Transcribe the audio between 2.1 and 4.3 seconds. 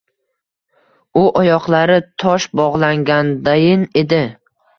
tosh bog‘lagandayin edi.